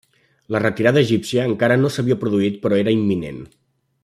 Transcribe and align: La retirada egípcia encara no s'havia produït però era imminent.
La 0.53 0.61
retirada 0.63 1.03
egípcia 1.05 1.45
encara 1.51 1.77
no 1.83 1.93
s'havia 1.97 2.19
produït 2.25 2.61
però 2.65 2.83
era 2.85 2.99
imminent. 3.01 3.43